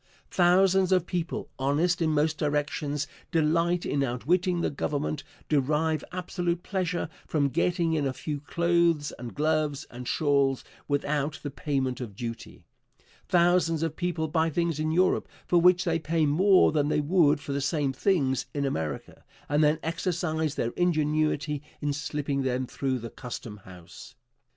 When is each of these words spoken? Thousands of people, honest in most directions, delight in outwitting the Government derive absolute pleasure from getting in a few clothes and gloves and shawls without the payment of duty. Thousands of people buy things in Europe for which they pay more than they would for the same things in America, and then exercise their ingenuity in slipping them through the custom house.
Thousands 0.31 0.91
of 0.91 1.05
people, 1.05 1.51
honest 1.59 2.01
in 2.01 2.09
most 2.09 2.39
directions, 2.39 3.05
delight 3.31 3.85
in 3.85 4.01
outwitting 4.01 4.61
the 4.61 4.71
Government 4.71 5.23
derive 5.47 6.03
absolute 6.11 6.63
pleasure 6.63 7.07
from 7.27 7.49
getting 7.49 7.93
in 7.93 8.07
a 8.07 8.11
few 8.11 8.39
clothes 8.39 9.11
and 9.19 9.35
gloves 9.35 9.85
and 9.91 10.07
shawls 10.07 10.63
without 10.87 11.39
the 11.43 11.51
payment 11.51 12.01
of 12.01 12.15
duty. 12.15 12.63
Thousands 13.27 13.83
of 13.83 13.95
people 13.95 14.27
buy 14.27 14.49
things 14.49 14.79
in 14.79 14.91
Europe 14.91 15.29
for 15.45 15.61
which 15.61 15.83
they 15.83 15.99
pay 15.99 16.25
more 16.25 16.71
than 16.71 16.87
they 16.89 16.99
would 16.99 17.39
for 17.39 17.51
the 17.53 17.61
same 17.61 17.93
things 17.93 18.47
in 18.55 18.65
America, 18.65 19.23
and 19.47 19.63
then 19.63 19.77
exercise 19.83 20.55
their 20.55 20.71
ingenuity 20.71 21.61
in 21.79 21.93
slipping 21.93 22.41
them 22.41 22.65
through 22.65 22.97
the 22.97 23.11
custom 23.11 23.57
house. 23.57 24.15